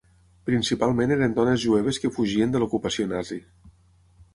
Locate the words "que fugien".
2.05-2.57